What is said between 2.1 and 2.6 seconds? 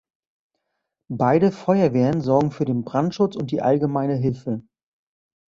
sorgen